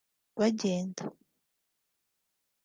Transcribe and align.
Bagenda 0.39 1.03